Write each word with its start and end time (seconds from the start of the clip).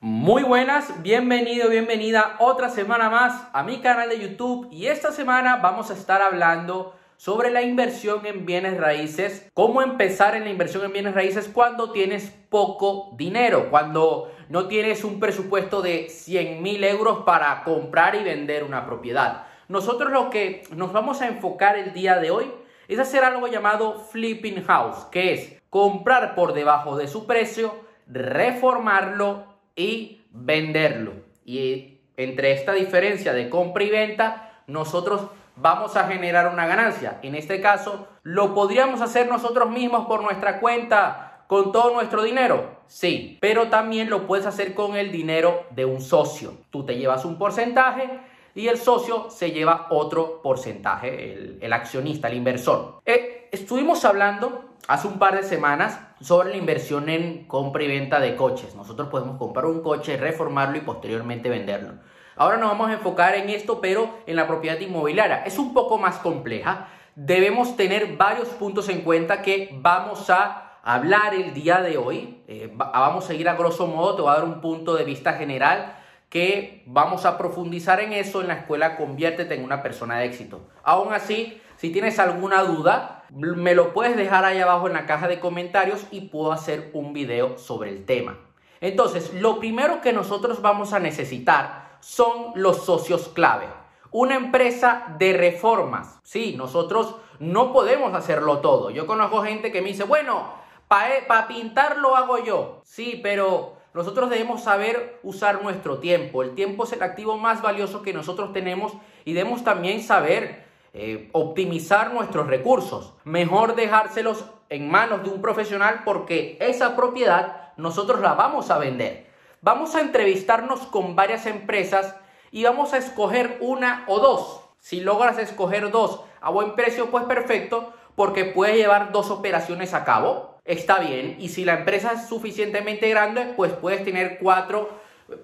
Muy 0.00 0.44
buenas, 0.44 1.02
bienvenido, 1.02 1.68
bienvenida 1.68 2.36
otra 2.38 2.70
semana 2.70 3.10
más 3.10 3.48
a 3.52 3.64
mi 3.64 3.80
canal 3.80 4.08
de 4.08 4.20
YouTube 4.20 4.68
y 4.70 4.86
esta 4.86 5.10
semana 5.10 5.56
vamos 5.56 5.90
a 5.90 5.94
estar 5.94 6.22
hablando 6.22 6.94
sobre 7.16 7.50
la 7.50 7.62
inversión 7.62 8.24
en 8.24 8.46
bienes 8.46 8.78
raíces, 8.78 9.50
cómo 9.54 9.82
empezar 9.82 10.36
en 10.36 10.44
la 10.44 10.50
inversión 10.50 10.84
en 10.84 10.92
bienes 10.92 11.16
raíces 11.16 11.50
cuando 11.52 11.90
tienes 11.90 12.32
poco 12.48 13.10
dinero, 13.16 13.70
cuando 13.70 14.30
no 14.48 14.68
tienes 14.68 15.02
un 15.02 15.18
presupuesto 15.18 15.82
de 15.82 16.08
100 16.08 16.62
mil 16.62 16.84
euros 16.84 17.24
para 17.24 17.64
comprar 17.64 18.14
y 18.14 18.22
vender 18.22 18.62
una 18.62 18.86
propiedad. 18.86 19.46
Nosotros 19.66 20.12
lo 20.12 20.30
que 20.30 20.62
nos 20.76 20.92
vamos 20.92 21.22
a 21.22 21.26
enfocar 21.26 21.76
el 21.76 21.92
día 21.92 22.20
de 22.20 22.30
hoy 22.30 22.52
es 22.86 23.00
hacer 23.00 23.24
algo 23.24 23.48
llamado 23.48 23.98
flipping 23.98 24.62
house, 24.62 25.06
que 25.10 25.32
es 25.32 25.60
comprar 25.70 26.36
por 26.36 26.52
debajo 26.52 26.96
de 26.96 27.08
su 27.08 27.26
precio, 27.26 27.74
reformarlo 28.06 29.57
y 29.78 30.20
venderlo. 30.32 31.12
Y 31.46 32.00
entre 32.18 32.52
esta 32.52 32.72
diferencia 32.72 33.32
de 33.32 33.48
compra 33.48 33.84
y 33.84 33.90
venta, 33.90 34.62
nosotros 34.66 35.22
vamos 35.56 35.96
a 35.96 36.08
generar 36.08 36.52
una 36.52 36.66
ganancia. 36.66 37.20
En 37.22 37.34
este 37.34 37.60
caso, 37.60 38.08
¿lo 38.22 38.54
podríamos 38.54 39.00
hacer 39.00 39.28
nosotros 39.28 39.70
mismos 39.70 40.06
por 40.06 40.22
nuestra 40.22 40.60
cuenta 40.60 41.44
con 41.46 41.72
todo 41.72 41.94
nuestro 41.94 42.22
dinero? 42.22 42.78
Sí, 42.88 43.38
pero 43.40 43.68
también 43.68 44.10
lo 44.10 44.26
puedes 44.26 44.46
hacer 44.46 44.74
con 44.74 44.96
el 44.96 45.12
dinero 45.12 45.64
de 45.70 45.84
un 45.84 46.00
socio. 46.00 46.54
Tú 46.70 46.84
te 46.84 46.96
llevas 46.96 47.24
un 47.24 47.38
porcentaje 47.38 48.20
y 48.54 48.66
el 48.66 48.78
socio 48.78 49.30
se 49.30 49.52
lleva 49.52 49.86
otro 49.90 50.42
porcentaje, 50.42 51.58
el, 51.60 51.72
accionista, 51.72 52.28
el 52.28 52.36
inversor. 52.36 53.00
Eh, 53.06 53.48
estuvimos 53.52 54.04
hablando 54.04 54.64
hace 54.88 55.06
un 55.06 55.18
par 55.18 55.36
de 55.36 55.44
semanas 55.44 56.00
sobre 56.20 56.50
la 56.50 56.56
inversión 56.56 57.08
en 57.08 57.44
compra 57.46 57.82
y 57.82 57.88
venta 57.88 58.20
de 58.20 58.36
coches. 58.36 58.74
Nosotros 58.74 59.08
podemos 59.08 59.38
comprar 59.38 59.66
un 59.66 59.82
coche, 59.82 60.16
reformarlo 60.16 60.78
y 60.78 60.82
posteriormente 60.82 61.48
venderlo. 61.48 61.94
Ahora 62.36 62.56
nos 62.56 62.70
vamos 62.70 62.90
a 62.90 62.94
enfocar 62.94 63.34
en 63.34 63.50
esto, 63.50 63.80
pero 63.80 64.10
en 64.26 64.36
la 64.36 64.46
propiedad 64.46 64.78
inmobiliaria. 64.78 65.44
Es 65.44 65.58
un 65.58 65.74
poco 65.74 65.98
más 65.98 66.18
compleja. 66.18 66.88
Debemos 67.16 67.76
tener 67.76 68.16
varios 68.16 68.48
puntos 68.48 68.88
en 68.88 69.00
cuenta 69.00 69.42
que 69.42 69.70
vamos 69.80 70.30
a 70.30 70.78
hablar 70.84 71.34
el 71.34 71.52
día 71.52 71.80
de 71.80 71.98
hoy. 71.98 72.42
Eh, 72.46 72.70
vamos 72.72 73.28
a 73.28 73.34
ir 73.34 73.48
a 73.48 73.54
grosso 73.54 73.86
modo, 73.86 74.14
te 74.14 74.22
voy 74.22 74.30
a 74.30 74.34
dar 74.34 74.44
un 74.44 74.60
punto 74.60 74.94
de 74.94 75.04
vista 75.04 75.32
general 75.32 75.94
que 76.28 76.82
vamos 76.86 77.24
a 77.24 77.38
profundizar 77.38 78.00
en 78.00 78.12
eso 78.12 78.40
en 78.40 78.48
la 78.48 78.54
escuela 78.54 78.96
Conviértete 78.96 79.54
en 79.54 79.64
una 79.64 79.82
persona 79.82 80.18
de 80.18 80.26
éxito. 80.26 80.60
Aún 80.82 81.12
así, 81.12 81.60
si 81.78 81.90
tienes 81.90 82.18
alguna 82.18 82.64
duda, 82.64 83.24
me 83.30 83.72
lo 83.76 83.92
puedes 83.92 84.16
dejar 84.16 84.44
ahí 84.44 84.58
abajo 84.58 84.88
en 84.88 84.94
la 84.94 85.06
caja 85.06 85.28
de 85.28 85.38
comentarios 85.38 86.06
y 86.10 86.22
puedo 86.22 86.50
hacer 86.50 86.90
un 86.92 87.12
video 87.12 87.56
sobre 87.56 87.90
el 87.90 88.04
tema. 88.04 88.36
Entonces, 88.80 89.32
lo 89.34 89.60
primero 89.60 90.00
que 90.00 90.12
nosotros 90.12 90.60
vamos 90.60 90.92
a 90.92 90.98
necesitar 90.98 91.96
son 92.00 92.50
los 92.56 92.84
socios 92.84 93.28
clave. 93.28 93.66
Una 94.10 94.34
empresa 94.34 95.14
de 95.20 95.34
reformas. 95.34 96.18
Sí, 96.24 96.56
nosotros 96.56 97.14
no 97.38 97.72
podemos 97.72 98.12
hacerlo 98.12 98.58
todo. 98.58 98.90
Yo 98.90 99.06
conozco 99.06 99.44
gente 99.44 99.70
que 99.70 99.80
me 99.80 99.90
dice, 99.90 100.02
bueno, 100.02 100.52
para 100.88 101.16
e, 101.16 101.26
pintar 101.46 101.98
lo 101.98 102.16
hago 102.16 102.42
yo. 102.42 102.82
Sí, 102.84 103.20
pero 103.22 103.76
nosotros 103.94 104.30
debemos 104.30 104.64
saber 104.64 105.20
usar 105.22 105.62
nuestro 105.62 105.98
tiempo. 105.98 106.42
El 106.42 106.56
tiempo 106.56 106.82
es 106.82 106.92
el 106.92 107.04
activo 107.04 107.36
más 107.36 107.62
valioso 107.62 108.02
que 108.02 108.12
nosotros 108.12 108.52
tenemos 108.52 108.94
y 109.24 109.34
debemos 109.34 109.62
también 109.62 110.02
saber 110.02 110.67
eh, 110.92 111.28
optimizar 111.32 112.12
nuestros 112.12 112.46
recursos. 112.46 113.14
Mejor 113.24 113.74
dejárselos 113.74 114.44
en 114.68 114.90
manos 114.90 115.22
de 115.22 115.30
un 115.30 115.42
profesional 115.42 116.02
porque 116.04 116.56
esa 116.60 116.96
propiedad 116.96 117.72
nosotros 117.76 118.20
la 118.20 118.34
vamos 118.34 118.70
a 118.70 118.78
vender. 118.78 119.26
Vamos 119.60 119.94
a 119.94 120.00
entrevistarnos 120.00 120.80
con 120.80 121.16
varias 121.16 121.46
empresas 121.46 122.14
y 122.50 122.64
vamos 122.64 122.92
a 122.92 122.98
escoger 122.98 123.58
una 123.60 124.04
o 124.06 124.18
dos. 124.20 124.60
Si 124.78 125.00
logras 125.00 125.38
escoger 125.38 125.90
dos 125.90 126.20
a 126.40 126.50
buen 126.50 126.74
precio, 126.74 127.10
pues 127.10 127.24
perfecto, 127.24 127.92
porque 128.14 128.44
puedes 128.44 128.76
llevar 128.76 129.12
dos 129.12 129.30
operaciones 129.30 129.94
a 129.94 130.04
cabo. 130.04 130.56
Está 130.64 130.98
bien. 130.98 131.36
Y 131.38 131.48
si 131.48 131.64
la 131.64 131.74
empresa 131.74 132.12
es 132.12 132.28
suficientemente 132.28 133.08
grande, 133.08 133.52
pues 133.56 133.72
puedes 133.72 134.04
tener 134.04 134.38
cuatro 134.38 134.90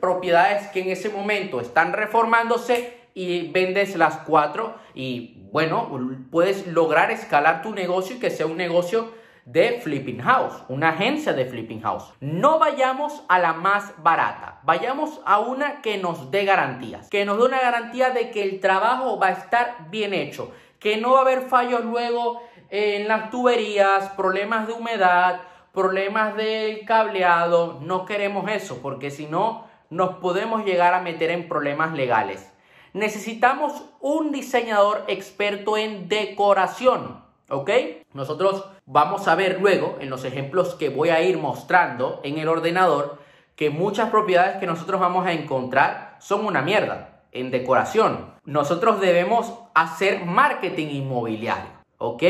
propiedades 0.01 0.69
que 0.69 0.81
en 0.81 0.91
ese 0.91 1.09
momento 1.09 1.61
están 1.61 1.93
reformándose 1.93 3.04
y 3.15 3.51
vendes 3.53 3.97
las 3.97 4.19
cuatro 4.19 4.75
y 4.93 5.49
bueno, 5.53 5.89
puedes 6.31 6.67
lograr 6.67 7.13
escalar 7.13 7.63
tu 7.63 7.73
negocio 7.73 8.17
y 8.17 8.19
que 8.19 8.31
sea 8.31 8.47
un 8.47 8.57
negocio 8.57 9.13
de 9.45 9.81
flipping 9.81 10.21
house, 10.21 10.65
una 10.69 10.91
agencia 10.91 11.33
de 11.33 11.45
flipping 11.45 11.83
house. 11.83 12.13
No 12.21 12.59
vayamos 12.59 13.23
a 13.29 13.39
la 13.39 13.53
más 13.53 13.93
barata, 14.03 14.61
vayamos 14.65 15.21
a 15.25 15.39
una 15.39 15.81
que 15.81 15.99
nos 15.99 16.31
dé 16.31 16.45
garantías, 16.45 17.09
que 17.09 17.25
nos 17.25 17.39
dé 17.39 17.45
una 17.45 17.61
garantía 17.61 18.11
de 18.11 18.31
que 18.31 18.43
el 18.43 18.61
trabajo 18.61 19.19
va 19.19 19.29
a 19.29 19.33
estar 19.33 19.91
bien 19.91 20.13
hecho, 20.13 20.53
que 20.81 20.97
no 20.97 21.13
va 21.13 21.19
a 21.19 21.23
haber 21.23 21.43
fallos 21.43 21.85
luego 21.85 22.43
en 22.71 23.07
las 23.07 23.31
tuberías, 23.31 24.09
problemas 24.11 24.67
de 24.67 24.73
humedad, 24.73 25.41
problemas 25.73 26.37
del 26.37 26.85
cableado. 26.85 27.79
No 27.81 28.07
queremos 28.07 28.51
eso 28.51 28.81
porque 28.83 29.11
si 29.11 29.27
no 29.27 29.67
nos 29.91 30.17
podemos 30.17 30.65
llegar 30.65 30.95
a 30.95 31.01
meter 31.01 31.31
en 31.31 31.49
problemas 31.49 31.93
legales 31.93 32.54
necesitamos 32.95 33.85
un 34.01 34.33
diseñador 34.33 35.05
experto 35.09 35.77
en 35.77 36.09
decoración. 36.09 37.23
¿Ok? 37.51 37.71
Nosotros 38.15 38.65
vamos 38.87 39.29
a 39.29 39.35
ver 39.35 39.61
luego 39.61 39.99
en 40.01 40.09
los 40.09 40.25
ejemplos 40.25 40.75
que 40.77 40.89
voy 40.89 41.11
a 41.11 41.21
ir 41.21 41.37
mostrando 41.37 42.21
en 42.25 42.39
el 42.39 42.49
ordenador 42.49 43.19
que 43.55 43.69
muchas 43.69 44.09
propiedades 44.09 44.57
que 44.57 44.67
nosotros 44.67 44.99
vamos 44.99 45.27
a 45.27 45.33
encontrar 45.33 46.17
son 46.21 46.47
una 46.47 46.63
mierda 46.63 47.23
en 47.33 47.51
decoración. 47.51 48.33
Nosotros 48.45 49.01
debemos 49.01 49.53
hacer 49.75 50.25
marketing 50.25 50.89
inmobiliario. 50.89 51.71
¿Ok? 51.99 52.23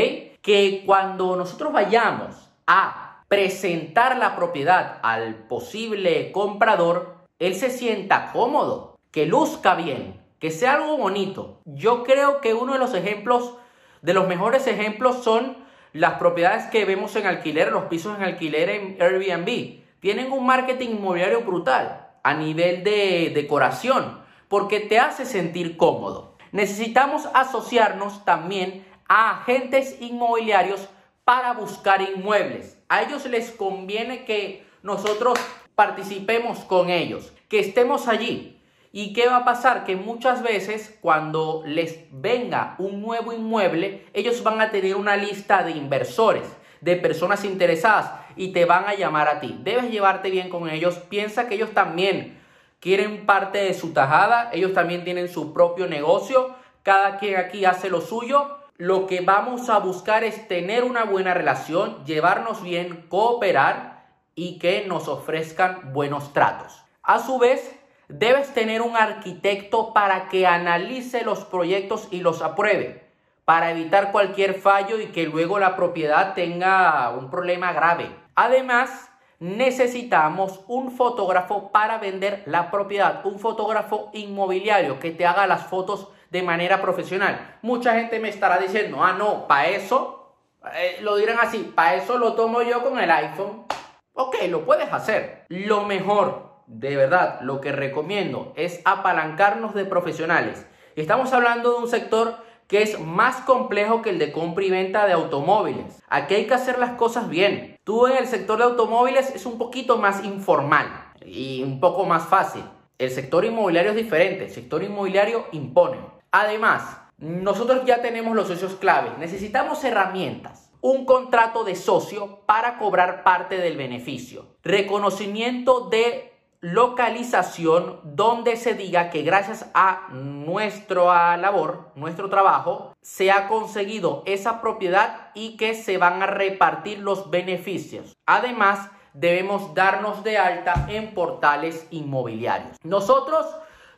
Que 0.42 0.82
cuando 0.84 1.36
nosotros 1.36 1.72
vayamos 1.72 2.50
a 2.66 3.22
presentar 3.28 4.16
la 4.16 4.34
propiedad 4.34 4.98
al 5.02 5.34
posible 5.34 6.32
comprador, 6.32 7.14
él 7.38 7.54
se 7.54 7.70
sienta 7.70 8.30
cómodo, 8.32 8.96
que 9.10 9.26
luzca 9.26 9.74
bien, 9.74 10.23
que 10.44 10.50
sea 10.50 10.74
algo 10.74 10.98
bonito. 10.98 11.62
Yo 11.64 12.04
creo 12.04 12.42
que 12.42 12.52
uno 12.52 12.74
de 12.74 12.78
los 12.78 12.92
ejemplos, 12.92 13.54
de 14.02 14.12
los 14.12 14.28
mejores 14.28 14.66
ejemplos 14.66 15.24
son 15.24 15.56
las 15.94 16.18
propiedades 16.18 16.66
que 16.66 16.84
vemos 16.84 17.16
en 17.16 17.24
alquiler, 17.24 17.72
los 17.72 17.84
pisos 17.84 18.14
en 18.14 18.24
alquiler 18.24 18.68
en 18.68 18.98
Airbnb. 19.00 19.80
Tienen 20.00 20.32
un 20.32 20.44
marketing 20.44 20.96
inmobiliario 20.96 21.40
brutal 21.40 22.10
a 22.22 22.34
nivel 22.34 22.84
de 22.84 23.32
decoración 23.34 24.20
porque 24.48 24.80
te 24.80 24.98
hace 24.98 25.24
sentir 25.24 25.78
cómodo. 25.78 26.36
Necesitamos 26.52 27.26
asociarnos 27.32 28.26
también 28.26 28.84
a 29.08 29.40
agentes 29.40 29.96
inmobiliarios 30.02 30.90
para 31.24 31.54
buscar 31.54 32.02
inmuebles. 32.02 32.76
A 32.90 33.00
ellos 33.00 33.24
les 33.24 33.50
conviene 33.50 34.26
que 34.26 34.66
nosotros 34.82 35.38
participemos 35.74 36.58
con 36.58 36.90
ellos, 36.90 37.32
que 37.48 37.60
estemos 37.60 38.08
allí, 38.08 38.53
¿Y 38.96 39.12
qué 39.12 39.26
va 39.26 39.38
a 39.38 39.44
pasar? 39.44 39.82
Que 39.82 39.96
muchas 39.96 40.40
veces 40.40 40.96
cuando 41.00 41.64
les 41.66 42.06
venga 42.12 42.76
un 42.78 43.02
nuevo 43.02 43.32
inmueble, 43.32 44.06
ellos 44.12 44.44
van 44.44 44.60
a 44.60 44.70
tener 44.70 44.94
una 44.94 45.16
lista 45.16 45.64
de 45.64 45.72
inversores, 45.72 46.44
de 46.80 46.94
personas 46.94 47.44
interesadas 47.44 48.12
y 48.36 48.52
te 48.52 48.66
van 48.66 48.84
a 48.84 48.94
llamar 48.94 49.26
a 49.26 49.40
ti. 49.40 49.58
Debes 49.64 49.90
llevarte 49.90 50.30
bien 50.30 50.48
con 50.48 50.70
ellos. 50.70 50.94
Piensa 51.08 51.48
que 51.48 51.56
ellos 51.56 51.72
también 51.72 52.38
quieren 52.78 53.26
parte 53.26 53.58
de 53.58 53.74
su 53.74 53.92
tajada, 53.92 54.50
ellos 54.52 54.74
también 54.74 55.02
tienen 55.02 55.28
su 55.28 55.52
propio 55.52 55.88
negocio, 55.88 56.54
cada 56.84 57.18
quien 57.18 57.34
aquí 57.34 57.64
hace 57.64 57.90
lo 57.90 58.00
suyo. 58.00 58.58
Lo 58.76 59.08
que 59.08 59.22
vamos 59.22 59.70
a 59.70 59.80
buscar 59.80 60.22
es 60.22 60.46
tener 60.46 60.84
una 60.84 61.02
buena 61.02 61.34
relación, 61.34 62.04
llevarnos 62.04 62.62
bien, 62.62 63.06
cooperar 63.08 64.04
y 64.36 64.60
que 64.60 64.86
nos 64.86 65.08
ofrezcan 65.08 65.92
buenos 65.92 66.32
tratos. 66.32 66.84
A 67.02 67.18
su 67.18 67.40
vez, 67.40 67.80
Debes 68.08 68.52
tener 68.52 68.82
un 68.82 68.96
arquitecto 68.96 69.94
para 69.94 70.28
que 70.28 70.46
analice 70.46 71.24
los 71.24 71.44
proyectos 71.44 72.08
y 72.10 72.20
los 72.20 72.42
apruebe, 72.42 73.10
para 73.46 73.70
evitar 73.70 74.12
cualquier 74.12 74.54
fallo 74.54 75.00
y 75.00 75.06
que 75.06 75.24
luego 75.24 75.58
la 75.58 75.74
propiedad 75.74 76.34
tenga 76.34 77.10
un 77.10 77.30
problema 77.30 77.72
grave. 77.72 78.14
Además, 78.34 79.10
necesitamos 79.38 80.60
un 80.68 80.90
fotógrafo 80.90 81.72
para 81.72 81.98
vender 81.98 82.42
la 82.46 82.70
propiedad, 82.70 83.24
un 83.24 83.38
fotógrafo 83.38 84.10
inmobiliario 84.12 84.98
que 85.00 85.10
te 85.10 85.26
haga 85.26 85.46
las 85.46 85.66
fotos 85.66 86.08
de 86.30 86.42
manera 86.42 86.82
profesional. 86.82 87.58
Mucha 87.62 87.94
gente 87.94 88.18
me 88.18 88.28
estará 88.28 88.58
diciendo, 88.58 89.02
ah, 89.02 89.14
no, 89.14 89.46
para 89.46 89.68
eso, 89.68 90.34
eh, 90.74 90.98
lo 91.00 91.16
dirán 91.16 91.38
así, 91.40 91.72
para 91.74 91.94
eso 91.94 92.18
lo 92.18 92.34
tomo 92.34 92.60
yo 92.62 92.82
con 92.82 92.98
el 92.98 93.10
iPhone. 93.10 93.64
Ok, 94.12 94.36
lo 94.48 94.64
puedes 94.64 94.92
hacer. 94.92 95.44
Lo 95.48 95.84
mejor 95.84 96.53
de 96.66 96.96
verdad, 96.96 97.40
lo 97.42 97.60
que 97.60 97.72
recomiendo 97.72 98.52
es 98.56 98.80
apalancarnos 98.84 99.74
de 99.74 99.84
profesionales. 99.84 100.66
Estamos 100.96 101.32
hablando 101.32 101.72
de 101.72 101.78
un 101.78 101.88
sector 101.88 102.36
que 102.68 102.82
es 102.82 102.98
más 102.98 103.36
complejo 103.42 104.00
que 104.02 104.10
el 104.10 104.18
de 104.18 104.32
compra 104.32 104.64
y 104.64 104.70
venta 104.70 105.06
de 105.06 105.12
automóviles. 105.12 106.02
Aquí 106.08 106.34
hay 106.34 106.46
que 106.46 106.54
hacer 106.54 106.78
las 106.78 106.92
cosas 106.92 107.28
bien. 107.28 107.78
Tú 107.84 108.06
en 108.06 108.16
el 108.16 108.26
sector 108.26 108.58
de 108.58 108.64
automóviles 108.64 109.34
es 109.34 109.44
un 109.44 109.58
poquito 109.58 109.98
más 109.98 110.24
informal. 110.24 111.00
y 111.26 111.62
un 111.62 111.80
poco 111.80 112.04
más 112.04 112.26
fácil. 112.26 112.62
El 112.98 113.10
sector 113.10 113.46
inmobiliario 113.46 113.92
es 113.92 113.96
diferente, 113.96 114.44
el 114.44 114.50
sector 114.50 114.82
inmobiliario 114.82 115.46
impone. 115.52 115.98
Además, 116.30 117.00
nosotros 117.16 117.84
ya 117.86 118.02
tenemos 118.02 118.36
los 118.36 118.48
socios 118.48 118.74
clave, 118.74 119.10
necesitamos 119.18 119.82
herramientas. 119.84 120.70
Un 120.82 121.06
contrato 121.06 121.64
de 121.64 121.76
socio 121.76 122.40
para 122.44 122.76
cobrar 122.76 123.24
parte 123.24 123.56
del 123.56 123.78
beneficio. 123.78 124.48
Reconocimiento 124.62 125.88
de 125.88 126.33
localización 126.64 128.00
donde 128.04 128.56
se 128.56 128.72
diga 128.72 129.10
que 129.10 129.20
gracias 129.20 129.70
a 129.74 130.08
nuestra 130.12 131.36
labor, 131.36 131.90
nuestro 131.94 132.30
trabajo, 132.30 132.96
se 133.02 133.30
ha 133.30 133.48
conseguido 133.48 134.22
esa 134.24 134.62
propiedad 134.62 135.30
y 135.34 135.58
que 135.58 135.74
se 135.74 135.98
van 135.98 136.22
a 136.22 136.26
repartir 136.26 137.00
los 137.00 137.28
beneficios. 137.28 138.16
Además, 138.24 138.90
debemos 139.12 139.74
darnos 139.74 140.24
de 140.24 140.38
alta 140.38 140.86
en 140.88 141.12
portales 141.12 141.86
inmobiliarios. 141.90 142.78
Nosotros 142.82 143.44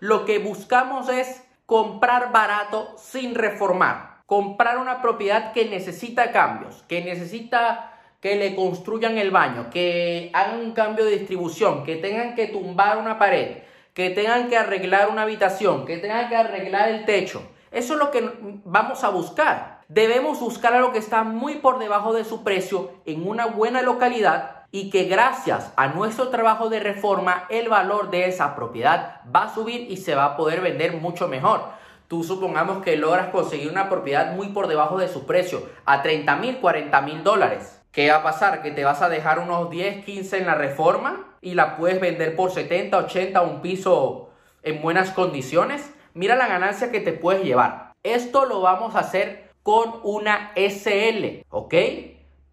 lo 0.01 0.25
que 0.25 0.41
buscamos 0.41 1.09
es 1.09 1.45
comprar 1.67 2.33
barato 2.33 2.97
sin 2.99 3.37
reformar. 3.37 4.25
Comprar 4.27 4.79
una 4.79 5.03
propiedad 5.03 5.53
que 5.53 5.67
necesita 5.67 6.33
cambios, 6.33 6.83
que 6.89 7.05
necesita 7.05 7.96
que 8.27 8.35
le 8.35 8.57
construyan 8.57 9.19
el 9.19 9.31
baño, 9.31 9.71
que 9.71 10.33
hagan 10.33 10.59
un 10.59 10.73
cambio 10.73 11.05
de 11.05 11.13
distribución, 11.13 11.85
que 11.85 11.95
tengan 11.95 12.35
que 12.35 12.49
tumbar 12.49 12.99
una 12.99 13.21
pared, 13.21 13.59
que 13.95 14.11
tengan 14.11 14.49
que 14.49 14.57
arreglar 14.57 15.11
una 15.11 15.23
habitación, 15.23 15.85
que 15.85 15.99
tengan 15.99 16.29
que 16.29 16.35
arreglar 16.35 16.89
el 16.89 17.05
techo. 17.05 17.41
Eso 17.71 17.93
es 17.93 18.01
lo 18.01 18.11
que 18.11 18.29
vamos 18.65 19.05
a 19.05 19.11
buscar. 19.11 19.83
Debemos 19.87 20.41
buscar 20.41 20.75
a 20.75 20.81
lo 20.81 20.91
que 20.91 20.99
está 20.99 21.23
muy 21.23 21.59
por 21.59 21.79
debajo 21.79 22.15
de 22.15 22.25
su 22.25 22.43
precio 22.43 22.95
en 23.05 23.29
una 23.29 23.47
buena 23.47 23.81
localidad 23.81 24.65
y 24.73 24.91
que 24.91 25.05
gracias 25.05 25.73
a 25.77 25.87
nuestro 25.87 26.27
trabajo 26.27 26.69
de 26.69 26.81
reforma 26.81 27.47
el 27.49 27.69
valor 27.69 28.11
de 28.11 28.27
esa 28.27 28.57
propiedad 28.57 29.21
va 29.33 29.45
a 29.45 29.55
subir 29.55 29.89
y 29.89 29.99
se 29.99 30.17
va 30.17 30.25
a 30.25 30.37
poder 30.37 30.63
vender 30.63 30.95
mucho 30.95 31.29
mejor. 31.29 31.61
Tú 32.09 32.25
supongamos 32.25 32.83
que 32.83 32.97
logras 32.97 33.29
conseguir 33.29 33.71
una 33.71 33.89
propiedad 33.89 34.35
muy 34.35 34.49
por 34.49 34.67
debajo 34.67 34.99
de 34.99 35.07
su 35.07 35.27
precio, 35.27 35.63
a 35.85 36.03
30 36.03 36.35
mil, 36.35 36.59
40 36.59 37.01
mil 37.03 37.23
dólares. 37.23 37.76
¿Qué 37.97 38.11
va 38.11 38.17
a 38.19 38.23
pasar? 38.23 38.61
Que 38.61 38.73
te 38.73 38.85
vas 38.85 39.01
a 39.01 39.09
dejar 39.09 39.39
unos 39.39 39.71
10, 39.71 40.05
15 40.05 40.37
en 40.37 40.45
la 40.45 40.55
reforma 40.55 41.39
y 41.41 41.55
la 41.55 41.79
puedes 41.79 41.99
vender 41.99 42.37
por 42.37 42.51
70, 42.51 42.95
80, 42.95 43.41
un 43.41 43.63
piso 43.63 44.29
en 44.63 44.83
buenas 44.83 45.13
condiciones. 45.13 45.95
Mira 46.13 46.37
la 46.37 46.47
ganancia 46.47 46.93
que 46.93 47.01
te 47.01 47.15
puedes 47.15 47.43
llevar. 47.43 47.95
Esto 48.03 48.45
lo 48.45 48.61
vamos 48.61 48.97
a 48.97 48.99
hacer 48.99 49.51
con 49.63 49.95
una 50.03 50.53
SL, 50.57 51.43
¿ok? 51.49 51.75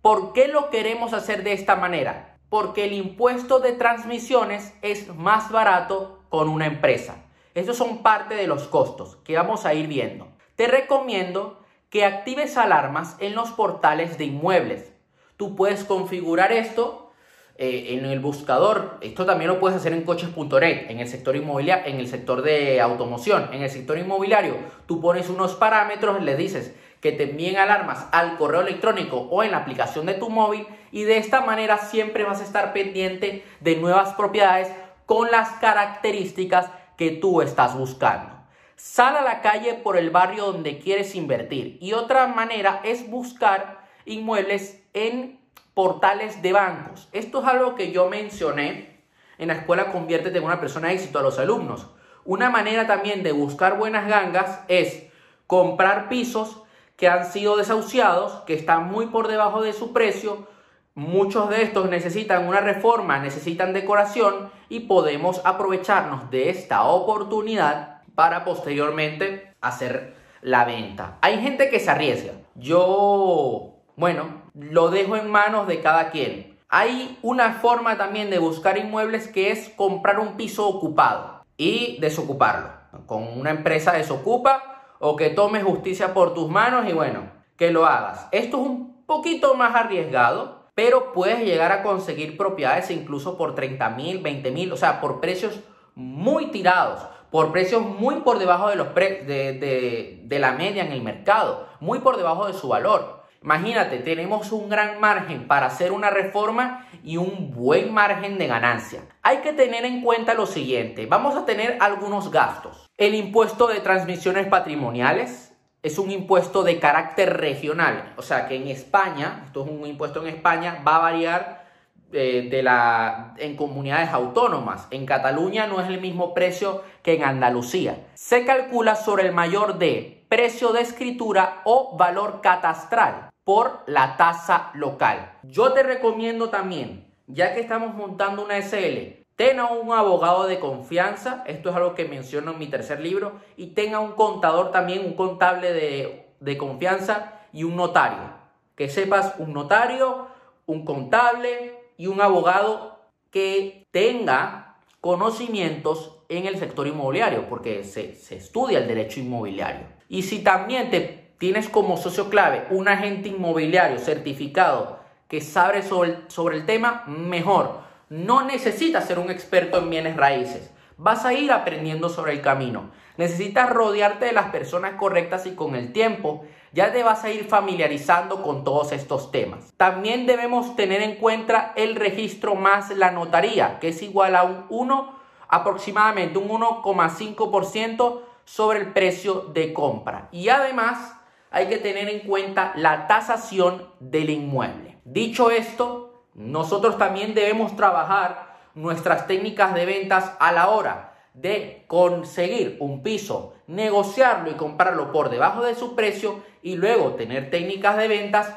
¿Por 0.02 0.32
qué 0.32 0.48
lo 0.48 0.70
queremos 0.70 1.12
hacer 1.12 1.44
de 1.44 1.52
esta 1.52 1.76
manera? 1.76 2.38
Porque 2.48 2.86
el 2.86 2.94
impuesto 2.94 3.60
de 3.60 3.74
transmisiones 3.74 4.74
es 4.82 5.14
más 5.14 5.52
barato 5.52 6.24
con 6.30 6.48
una 6.48 6.68
empresa. 6.68 7.18
Estos 7.54 7.76
son 7.76 8.02
parte 8.02 8.36
de 8.36 8.48
los 8.48 8.70
costos 8.70 9.18
que 9.26 9.36
vamos 9.36 9.66
a 9.66 9.74
ir 9.74 9.88
viendo. 9.88 10.30
Te 10.56 10.68
recomiendo 10.68 11.60
que 11.90 12.06
actives 12.06 12.56
alarmas 12.56 13.18
en 13.20 13.36
los 13.36 13.52
portales 13.52 14.18
de 14.18 14.24
inmuebles 14.24 14.93
tú 15.38 15.56
puedes 15.56 15.84
configurar 15.84 16.52
esto 16.52 17.12
eh, 17.56 17.98
en 17.98 18.06
el 18.06 18.20
buscador. 18.20 18.98
Esto 19.02 19.26
también 19.26 19.50
lo 19.50 19.60
puedes 19.60 19.78
hacer 19.78 19.94
en 19.94 20.04
coches.net, 20.04 20.90
en 20.90 21.00
el 21.00 21.08
sector 21.08 21.36
inmobiliario, 21.36 21.86
en 21.86 22.00
el 22.00 22.08
sector 22.08 22.42
de 22.42 22.82
automoción. 22.82 23.50
En 23.54 23.62
el 23.62 23.70
sector 23.70 23.98
inmobiliario, 23.98 24.56
tú 24.88 25.00
pones 25.00 25.30
unos 25.30 25.54
parámetros, 25.54 26.24
le 26.24 26.36
dices 26.36 26.74
que 27.00 27.12
te 27.12 27.30
envíen 27.30 27.58
alarmas 27.58 28.08
al 28.12 28.38
correo 28.38 28.62
electrónico 28.62 29.18
o 29.18 29.44
en 29.44 29.52
la 29.52 29.58
aplicación 29.58 30.06
de 30.06 30.14
tu 30.14 30.30
móvil 30.30 30.66
y 30.92 31.04
de 31.04 31.18
esta 31.18 31.42
manera 31.42 31.78
siempre 31.78 32.24
vas 32.24 32.40
a 32.40 32.44
estar 32.44 32.74
pendiente 32.74 33.44
de 33.60 33.76
nuevas 33.76 34.14
propiedades 34.14 34.72
con 35.06 35.30
las 35.30 35.50
características 35.60 36.72
que 36.98 37.12
tú 37.12 37.42
estás 37.42 37.78
buscando. 37.78 38.32
Sal 38.78 39.16
a 39.16 39.22
la 39.22 39.42
calle 39.42 39.74
por 39.74 39.98
el 39.98 40.10
barrio 40.10 40.46
donde 40.46 40.80
quieres 40.80 41.14
invertir 41.16 41.78
y 41.82 41.94
otra 41.94 42.28
manera 42.28 42.82
es 42.84 43.10
buscar 43.10 43.86
inmuebles 44.06 44.83
en 44.94 45.40
portales 45.74 46.42
de 46.42 46.54
bancos. 46.54 47.10
Esto 47.12 47.42
es 47.42 47.48
algo 47.48 47.76
que 47.76 47.92
yo 47.92 48.10
mencioné 48.10 49.00
en 49.38 49.48
la 49.48 49.56
escuela 49.56 49.92
Conviértete 49.92 50.38
en 50.38 50.44
una 50.44 50.60
persona 50.60 50.90
de 50.90 50.96
éxito 50.96 51.20
a 51.20 51.24
los 51.24 51.40
alumnos. 51.40 51.88
Una 52.26 52.50
manera 52.50 52.88
también 52.88 53.24
de 53.24 53.32
buscar 53.32 53.78
buenas 53.78 54.08
gangas 54.08 54.62
es 54.68 55.08
comprar 55.48 56.10
pisos 56.10 56.62
que 56.96 57.08
han 57.08 57.26
sido 57.26 57.58
desahuciados, 57.58 58.44
que 58.46 58.54
están 58.54 58.90
muy 58.90 59.08
por 59.08 59.28
debajo 59.28 59.62
de 59.62 59.74
su 59.74 59.92
precio. 59.94 60.48
Muchos 60.96 61.50
de 61.50 61.64
estos 61.64 61.90
necesitan 61.90 62.48
una 62.48 62.62
reforma, 62.62 63.20
necesitan 63.20 63.74
decoración 63.74 64.52
y 64.70 64.82
podemos 64.82 65.42
aprovecharnos 65.44 66.30
de 66.30 66.50
esta 66.50 66.84
oportunidad 66.84 68.04
para 68.14 68.46
posteriormente 68.46 69.56
hacer 69.60 70.16
la 70.42 70.66
venta. 70.66 71.18
Hay 71.22 71.42
gente 71.42 71.70
que 71.70 71.80
se 71.80 71.90
arriesga. 71.90 72.34
Yo 72.54 73.74
bueno, 73.96 74.43
lo 74.54 74.90
dejo 74.90 75.16
en 75.16 75.32
manos 75.32 75.68
de 75.68 75.82
cada 75.82 76.12
quien. 76.12 76.58
Hay 76.70 77.18
una 77.22 77.54
forma 77.54 77.98
también 77.98 78.30
de 78.30 78.40
buscar 78.40 78.78
inmuebles 78.78 79.28
que 79.28 79.52
es 79.52 79.70
comprar 79.70 80.20
un 80.20 80.38
piso 80.38 80.68
ocupado 80.68 81.46
y 81.58 82.00
desocuparlo. 82.00 82.70
Con 83.06 83.24
una 83.40 83.52
empresa 83.52 83.94
desocupa 83.94 84.82
o 85.00 85.16
que 85.16 85.30
tome 85.30 85.62
justicia 85.62 86.14
por 86.14 86.34
tus 86.34 86.50
manos 86.50 86.88
y 86.88 86.94
bueno, 86.94 87.32
que 87.58 87.72
lo 87.72 87.86
hagas. 87.86 88.28
Esto 88.32 88.58
es 88.58 88.68
un 88.68 89.06
poquito 89.06 89.56
más 89.56 89.76
arriesgado, 89.76 90.70
pero 90.76 91.14
puedes 91.14 91.40
llegar 91.40 91.72
a 91.72 91.84
conseguir 91.84 92.38
propiedades 92.38 92.90
incluso 92.90 93.38
por 93.38 93.54
30 93.56 93.90
mil, 93.92 94.22
20 94.22 94.52
mil, 94.52 94.72
o 94.72 94.78
sea, 94.78 95.02
por 95.02 95.20
precios 95.20 95.60
muy 95.96 96.48
tirados, 96.48 97.06
por 97.30 97.52
precios 97.52 97.84
muy 97.84 98.22
por 98.22 98.40
debajo 98.40 98.70
de, 98.70 98.76
los 98.76 98.96
de, 98.96 100.22
de 100.24 100.40
la 100.40 100.54
media 100.54 100.84
en 100.84 100.92
el 100.92 101.04
mercado, 101.04 101.68
muy 101.80 102.00
por 102.00 102.18
debajo 102.18 102.48
de 102.48 102.54
su 102.54 102.68
valor. 102.68 103.23
Imagínate, 103.44 103.98
tenemos 104.00 104.54
un 104.54 104.70
gran 104.70 105.02
margen 105.02 105.48
para 105.48 105.66
hacer 105.66 105.92
una 105.92 106.10
reforma 106.10 106.88
y 107.04 107.18
un 107.18 107.52
buen 107.52 107.94
margen 107.94 108.38
de 108.38 108.48
ganancia. 108.48 109.02
Hay 109.22 109.40
que 109.40 109.52
tener 109.52 109.84
en 109.84 110.02
cuenta 110.02 110.34
lo 110.34 110.46
siguiente, 110.46 111.08
vamos 111.08 111.36
a 111.36 111.46
tener 111.46 111.78
algunos 111.82 112.32
gastos. 112.32 112.90
El 112.98 113.14
impuesto 113.16 113.68
de 113.68 113.82
transmisiones 113.82 114.48
patrimoniales 114.48 115.54
es 115.82 116.00
un 116.00 116.10
impuesto 116.10 116.64
de 116.64 116.80
carácter 116.80 117.36
regional, 117.36 118.14
o 118.16 118.22
sea 118.22 118.48
que 118.48 118.56
en 118.56 118.70
España, 118.70 119.42
esto 119.46 119.66
es 119.66 119.70
un 119.70 119.86
impuesto 119.86 120.22
en 120.22 120.34
España, 120.34 120.82
va 120.88 120.96
a 120.96 121.00
variar 121.00 121.66
eh, 122.14 122.48
de 122.50 122.64
la, 122.64 123.34
en 123.40 123.58
comunidades 123.58 124.12
autónomas. 124.12 124.88
En 124.90 125.06
Cataluña 125.06 125.68
no 125.68 125.82
es 125.82 125.90
el 125.90 126.00
mismo 126.00 126.34
precio 126.34 126.82
que 127.02 127.16
en 127.16 127.26
Andalucía. 127.26 128.06
Se 128.14 128.46
calcula 128.46 128.96
sobre 128.96 129.28
el 129.28 129.34
mayor 129.34 129.80
de 129.80 130.24
precio 130.30 130.72
de 130.72 130.80
escritura 130.80 131.62
o 131.66 131.98
valor 131.98 132.40
catastral 132.42 133.33
por 133.44 133.84
la 133.88 134.18
tasa 134.18 134.72
local. 134.74 135.38
Yo 135.44 135.74
te 135.74 135.84
recomiendo 135.84 136.50
también, 136.50 137.06
ya 137.28 137.54
que 137.54 137.62
estamos 137.62 137.94
montando 137.94 138.44
una 138.44 138.58
SL, 138.62 139.24
tenga 139.36 139.72
un 139.72 139.92
abogado 139.92 140.46
de 140.46 140.60
confianza, 140.60 141.44
esto 141.48 141.70
es 141.70 141.76
algo 141.76 141.96
que 141.96 142.06
menciono 142.06 142.52
en 142.52 142.60
mi 142.60 142.68
tercer 142.68 143.00
libro, 143.00 143.34
y 143.58 143.68
tenga 143.68 144.00
un 144.00 144.14
contador 144.14 144.72
también, 144.72 145.06
un 145.06 145.14
contable 145.14 145.74
de, 145.74 146.28
de 146.40 146.58
confianza 146.58 147.34
y 147.52 147.64
un 147.64 147.76
notario. 147.76 148.44
Que 148.76 148.90
sepas 148.90 149.36
un 149.38 149.54
notario, 149.54 150.28
un 150.66 150.86
contable 150.86 151.78
y 151.98 152.08
un 152.08 152.22
abogado 152.22 153.00
que 153.30 153.86
tenga 153.92 154.78
conocimientos 155.02 156.20
en 156.30 156.46
el 156.46 156.58
sector 156.58 156.88
inmobiliario, 156.88 157.48
porque 157.50 157.84
se, 157.84 158.16
se 158.16 158.38
estudia 158.38 158.80
el 158.80 158.88
derecho 158.88 159.20
inmobiliario. 159.20 159.88
Y 160.08 160.24
si 160.24 160.44
también 160.44 160.90
te 160.90 161.23
tienes 161.44 161.68
como 161.68 161.98
socio 161.98 162.30
clave 162.30 162.68
un 162.70 162.88
agente 162.88 163.28
inmobiliario 163.28 164.00
certificado 164.00 165.00
que 165.28 165.42
sabe 165.42 165.84
sobre, 165.84 166.56
el 166.56 166.66
tema, 166.66 167.04
mejor. 167.06 167.82
No 168.08 168.44
necesitas 168.44 169.06
ser 169.06 169.20
un 169.20 169.30
experto 169.30 169.78
en 169.78 169.90
bienes 169.90 170.16
raíces. 170.16 170.72
Vas 170.96 171.26
a 171.26 171.34
ir 171.34 171.52
aprendiendo 171.52 172.08
sobre 172.08 172.32
el 172.32 172.40
camino. 172.40 172.92
Necesitas 173.18 173.70
rodearte 173.70 174.24
de 174.24 174.32
las 174.32 174.52
personas 174.52 174.94
correctas 174.94 175.46
y 175.46 175.54
con 175.54 175.76
el 175.76 175.92
tiempo 175.92 176.46
ya 176.72 176.94
te 176.94 177.04
vas 177.04 177.26
a 177.26 177.30
ir 177.30 177.44
familiarizando 177.44 178.42
con 178.42 178.64
todos 178.64 178.94
estos 178.94 179.30
temas. 179.30 179.74
También 179.76 180.26
debemos 180.26 180.78
tener 180.78 181.02
en 181.02 181.18
cuenta 181.18 181.74
el 181.76 181.98
registro 181.98 182.56
más 182.56 182.90
la 182.92 183.12
notaría, 183.12 183.80
que 183.82 183.90
es 183.90 184.02
igual 184.02 184.38
a 184.38 184.44
un 184.44 184.64
1, 184.70 185.14
aproximadamente 185.50 186.38
un 186.38 186.48
1,5% 186.48 188.22
sobre 188.46 188.80
el 188.80 188.94
precio 188.94 189.42
de 189.54 189.74
compra. 189.74 190.30
Y 190.32 190.48
además 190.48 191.18
hay 191.54 191.68
que 191.68 191.78
tener 191.78 192.10
en 192.10 192.22
cuenta 192.22 192.74
la 192.76 193.08
tasación 193.08 193.88
del 194.00 194.32
inmueble. 194.32 194.98
Dicho 195.06 195.52
esto, 195.52 196.26
nosotros 196.34 196.98
también 196.98 197.36
debemos 197.36 197.76
trabajar 197.76 198.58
nuestras 198.74 199.28
técnicas 199.28 199.76
de 199.76 199.86
ventas 199.86 200.34
a 200.40 200.52
la 200.52 200.70
hora 200.70 201.14
de 201.36 201.86
conseguir 201.88 202.78
un 202.80 203.04
piso, 203.04 203.54
negociarlo 203.68 204.50
y 204.50 204.56
comprarlo 204.56 205.12
por 205.12 205.30
debajo 205.30 205.64
de 205.64 205.76
su 205.76 205.96
precio 205.96 206.44
y 206.64 206.76
luego 206.76 207.14
tener 207.14 207.52
técnicas 207.52 207.98
de 207.98 208.08
ventas 208.08 208.52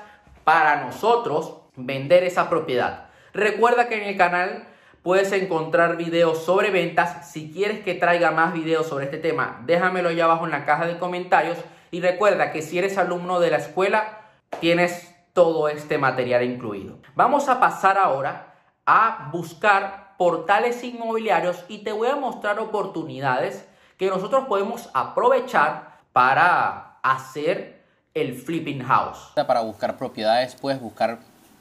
para 0.45 0.83
nosotros 0.83 1.59
vender 1.77 2.25
esa 2.25 2.49
propiedad. 2.49 3.11
Recuerda 3.35 3.89
que 3.89 4.03
en 4.03 4.09
el 4.09 4.17
canal 4.17 4.69
puedes 5.03 5.33
encontrar 5.33 5.99
videos 5.99 6.45
sobre 6.45 6.71
ventas. 6.71 7.31
Si 7.31 7.53
quieres 7.53 7.81
que 7.81 7.95
traiga 7.95 8.31
más 8.31 8.55
videos 8.55 8.87
sobre 8.87 9.05
este 9.05 9.19
tema, 9.19 9.63
déjamelo 9.67 10.09
allá 10.09 10.25
abajo 10.25 10.47
en 10.47 10.53
la 10.53 10.65
caja 10.65 10.87
de 10.87 10.99
comentarios. 10.99 11.59
Y 11.91 12.01
recuerda 12.01 12.53
que 12.53 12.63
si 12.63 12.79
eres 12.79 12.99
alumno 12.99 13.41
de 13.41 13.51
la 13.51 13.59
escuela, 13.59 14.21
tienes 14.61 15.15
todo 15.33 15.69
este 15.69 15.99
material 15.99 16.43
incluido. 16.43 16.99
Vamos 17.15 17.49
a 17.49 17.61
pasar 17.61 17.99
ahora 17.99 18.55
a 18.87 19.29
buscar 19.33 20.15
portales 20.17 20.83
inmobiliarios 20.83 21.65
y 21.69 21.79
te 21.79 21.93
voy 21.93 22.09
a 22.09 22.17
mostrar 22.17 22.59
oportunidades 22.59 23.67
que 23.99 24.09
nosotros 24.09 24.47
podemos 24.47 24.89
aprovechar 24.95 25.99
para 26.13 26.99
hacer 27.03 27.85
el 28.15 28.35
flipping 28.35 28.83
house. 28.83 29.33
Para 29.35 29.61
buscar 29.61 29.97
propiedades 29.99 30.55
puedes 30.55 30.81
buscar 30.81 31.19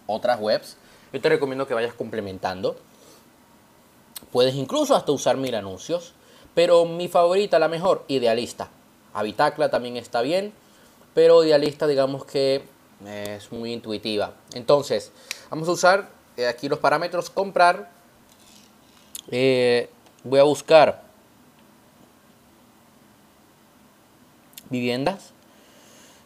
otras 0.07 0.39
webs. 0.39 0.77
Yo 1.11 1.19
te 1.21 1.29
recomiendo 1.29 1.67
que 1.67 1.73
vayas 1.73 1.93
complementando. 1.93 2.77
Puedes 4.31 4.55
incluso 4.55 4.95
hasta 4.95 5.11
usar 5.11 5.37
mil 5.37 5.55
anuncios. 5.55 6.13
Pero 6.53 6.85
mi 6.85 7.09
favorita, 7.09 7.59
la 7.59 7.67
mejor, 7.67 8.05
Idealista. 8.07 8.69
Habitacla 9.15 9.69
también 9.69 9.97
está 9.97 10.21
bien. 10.21 10.53
Pero 11.15 11.43
Idealista 11.43 11.87
digamos 11.87 12.25
que 12.25 12.63
es 13.05 13.51
muy 13.51 13.73
intuitiva. 13.73 14.33
Entonces, 14.53 15.11
vamos 15.49 15.67
a 15.67 15.71
usar 15.71 16.09
eh, 16.37 16.47
aquí 16.47 16.69
los 16.69 16.79
parámetros 16.79 17.29
comprar. 17.29 17.89
Eh, 19.31 19.89
voy 20.23 20.39
a 20.39 20.43
buscar 20.43 21.03
viviendas. 24.69 25.31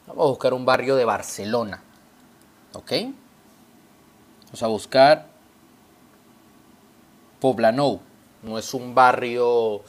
Vamos 0.07 0.25
a 0.25 0.29
buscar 0.29 0.53
un 0.53 0.65
barrio 0.65 0.95
de 0.95 1.05
Barcelona. 1.05 1.83
¿Ok? 2.73 2.91
Vamos 4.45 4.63
a 4.63 4.67
buscar 4.67 5.27
Poblanou. 7.39 8.01
No 8.41 8.57
es 8.57 8.73
un 8.73 8.95
barrio 8.95 9.83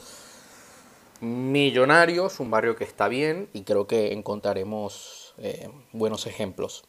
millonario, 1.21 2.27
es 2.27 2.39
un 2.39 2.51
barrio 2.51 2.75
que 2.75 2.83
está 2.83 3.07
bien 3.07 3.49
y 3.53 3.63
creo 3.63 3.87
que 3.87 4.11
encontraremos 4.11 5.33
eh, 5.37 5.69
buenos 5.93 6.27
ejemplos. 6.27 6.83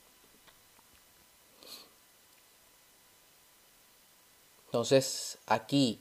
Entonces 4.66 5.38
aquí 5.46 6.00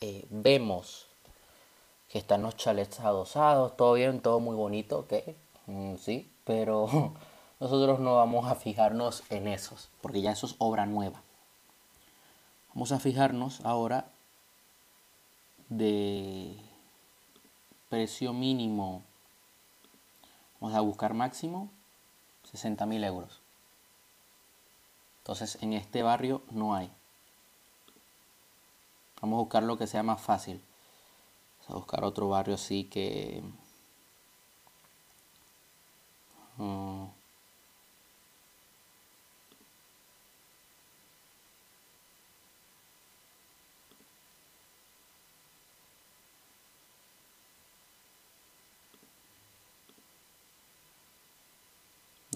eh, 0.00 0.24
vemos 0.30 1.06
que 2.08 2.18
están 2.18 2.42
los 2.42 2.56
chalets 2.56 3.00
adosados, 3.00 3.76
todo 3.76 3.94
bien, 3.94 4.20
todo 4.20 4.40
muy 4.40 4.56
bonito, 4.56 5.00
ok, 5.00 5.12
mm, 5.66 5.96
sí, 5.96 6.30
pero 6.44 7.12
nosotros 7.60 8.00
no 8.00 8.16
vamos 8.16 8.50
a 8.50 8.54
fijarnos 8.54 9.22
en 9.30 9.46
esos, 9.46 9.90
porque 10.00 10.22
ya 10.22 10.32
eso 10.32 10.46
es 10.46 10.54
obra 10.58 10.86
nueva. 10.86 11.22
Vamos 12.74 12.92
a 12.92 12.98
fijarnos 12.98 13.60
ahora 13.64 14.06
de 15.68 16.56
precio 17.92 18.32
mínimo, 18.32 19.02
vamos 20.58 20.74
a 20.74 20.80
buscar 20.80 21.12
máximo 21.12 21.70
60 22.50 22.86
mil 22.86 23.04
euros. 23.04 23.42
Entonces 25.18 25.58
en 25.60 25.74
este 25.74 26.02
barrio 26.02 26.40
no 26.50 26.74
hay. 26.74 26.90
Vamos 29.20 29.36
a 29.36 29.40
buscar 29.40 29.62
lo 29.64 29.76
que 29.76 29.86
sea 29.86 30.02
más 30.02 30.22
fácil. 30.22 30.62
Vamos 31.58 31.70
a 31.70 31.74
buscar 31.74 32.04
otro 32.04 32.30
barrio 32.30 32.54
así 32.54 32.84
que... 32.84 33.42
Mm, 36.56 36.91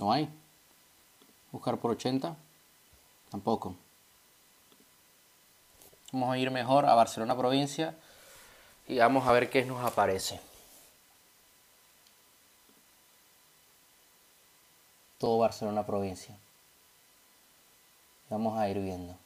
no 0.06 0.12
hay. 0.12 0.28
Buscar 1.50 1.78
por 1.78 1.90
80. 1.90 2.36
Tampoco. 3.28 3.74
Vamos 6.12 6.32
a 6.32 6.38
ir 6.38 6.50
mejor 6.52 6.86
a 6.86 6.94
Barcelona 6.94 7.36
provincia 7.36 7.96
y 8.86 8.98
vamos 8.98 9.26
a 9.26 9.32
ver 9.32 9.50
qué 9.50 9.64
nos 9.64 9.84
aparece. 9.84 10.40
Todo 15.18 15.38
Barcelona 15.38 15.84
provincia. 15.84 16.38
Vamos 18.30 18.56
a 18.58 18.68
ir 18.68 18.78
viendo. 18.78 19.16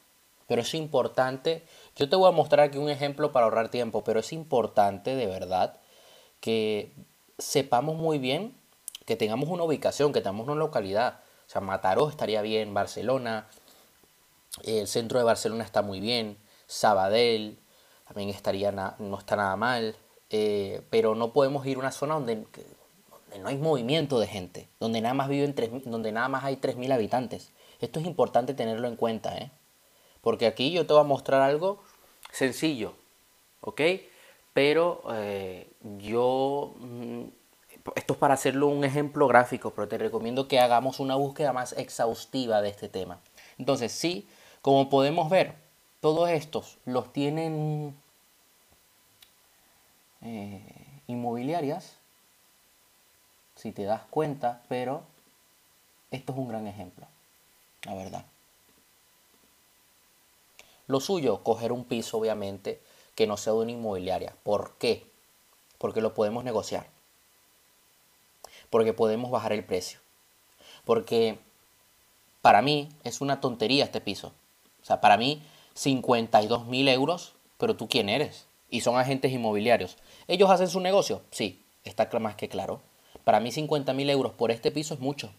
Pero 0.47 0.63
es 0.63 0.73
importante, 0.73 1.63
yo 1.95 2.09
te 2.09 2.15
voy 2.15 2.27
a 2.27 2.35
mostrar 2.35 2.67
aquí 2.67 2.79
un 2.79 2.89
ejemplo 2.89 3.31
para 3.31 3.45
ahorrar 3.45 3.69
tiempo, 3.69 4.03
pero 4.03 4.19
es 4.19 4.33
importante 4.33 5.15
de 5.15 5.27
verdad 5.27 5.77
que 6.39 6.91
sepamos 7.37 7.97
muy 7.97 8.17
bien, 8.17 8.55
que 9.05 9.15
tengamos 9.15 9.49
una 9.49 9.63
ubicación, 9.63 10.13
que 10.13 10.21
tengamos 10.21 10.47
una 10.47 10.55
localidad. 10.55 11.19
O 11.47 11.49
sea, 11.49 11.61
Mataró 11.61 12.09
estaría 12.09 12.41
bien, 12.41 12.73
Barcelona, 12.73 13.47
el 14.63 14.87
centro 14.87 15.19
de 15.19 15.25
Barcelona 15.25 15.63
está 15.63 15.81
muy 15.81 15.99
bien, 15.99 16.37
Sabadell, 16.67 17.57
también 18.07 18.29
estaría 18.29 18.71
no 18.71 19.17
está 19.17 19.35
nada 19.35 19.55
mal, 19.55 19.95
eh, 20.29 20.81
pero 20.89 21.15
no 21.15 21.33
podemos 21.33 21.65
ir 21.65 21.77
a 21.77 21.79
una 21.79 21.91
zona 21.91 22.15
donde, 22.15 22.45
no 23.39 23.47
hay 23.47 23.57
movimiento 23.57 24.19
de 24.19 24.27
gente, 24.27 24.67
donde 24.79 25.01
nada 25.01 25.13
más 25.13 25.29
viven 25.29 25.55
donde 25.85 26.11
nada 26.11 26.27
más 26.27 26.43
hay 26.43 26.57
3.000 26.57 26.93
habitantes. 26.93 27.51
Esto 27.79 27.99
es 27.99 28.05
importante 28.05 28.53
tenerlo 28.53 28.87
en 28.87 28.95
cuenta, 28.95 29.37
¿eh? 29.37 29.51
porque 30.21 30.45
aquí 30.45 30.71
yo 30.71 30.85
te 30.85 30.93
voy 30.93 31.01
a 31.01 31.05
mostrar 31.05 31.41
algo 31.41 31.81
sencillo, 32.31 32.93
¿ok? 33.61 33.81
Pero 34.53 35.03
eh, 35.13 35.67
yo, 35.99 36.75
mm, 36.79 37.23
esto 37.95 38.13
es 38.13 38.19
para 38.19 38.33
hacerlo 38.33 38.67
un 38.67 38.83
ejemplo 38.83 39.27
gráfico, 39.27 39.71
pero 39.71 39.87
te 39.87 39.97
recomiendo 39.97 40.47
que 40.47 40.59
hagamos 40.59 40.99
una 40.99 41.15
búsqueda 41.15 41.53
más 41.53 41.73
exhaustiva 41.73 42.61
de 42.61 42.69
este 42.69 42.89
tema. 42.89 43.19
Entonces, 43.57 43.91
sí, 43.91 44.27
como 44.61 44.89
podemos 44.89 45.29
ver, 45.29 45.55
todos 45.99 46.29
estos 46.29 46.77
los 46.85 47.11
tienen 47.13 47.95
eh, 50.21 50.61
inmobiliarias, 51.07 51.95
si 53.55 53.71
te 53.71 53.83
das 53.83 54.01
cuenta, 54.09 54.63
pero 54.67 55.03
esto 56.11 56.33
es 56.33 56.37
un 56.37 56.47
gran 56.47 56.67
ejemplo, 56.67 57.07
la 57.85 57.95
verdad. 57.95 58.25
Lo 60.87 60.99
suyo, 60.99 61.43
coger 61.43 61.71
un 61.71 61.85
piso, 61.85 62.17
obviamente, 62.17 62.81
que 63.15 63.27
no 63.27 63.37
sea 63.37 63.53
de 63.53 63.59
una 63.59 63.71
inmobiliaria. 63.71 64.35
¿Por 64.43 64.73
qué? 64.77 65.05
Porque 65.77 66.01
lo 66.01 66.13
podemos 66.13 66.43
negociar. 66.43 66.87
Porque 68.71 68.93
podemos 68.93 69.29
bajar 69.29 69.53
el 69.53 69.63
precio. 69.63 69.99
Porque 70.83 71.37
para 72.41 72.63
mí 72.63 72.89
es 73.03 73.21
una 73.21 73.39
tontería 73.39 73.83
este 73.83 74.01
piso. 74.01 74.33
O 74.81 74.85
sea, 74.85 74.99
para 74.99 75.17
mí 75.17 75.43
52 75.75 76.65
mil 76.65 76.87
euros, 76.87 77.33
pero 77.59 77.75
tú 77.75 77.87
quién 77.87 78.09
eres? 78.09 78.47
Y 78.71 78.81
son 78.81 78.97
agentes 78.97 79.31
inmobiliarios. 79.31 79.97
¿Ellos 80.27 80.49
hacen 80.49 80.69
su 80.69 80.79
negocio? 80.79 81.21
Sí, 81.29 81.63
está 81.83 82.09
más 82.19 82.35
que 82.35 82.49
claro. 82.49 82.81
Para 83.23 83.39
mí 83.39 83.51
50 83.51 83.93
mil 83.93 84.09
euros 84.09 84.33
por 84.33 84.49
este 84.49 84.71
piso 84.71 84.95
es 84.95 84.99
mucho. 84.99 85.31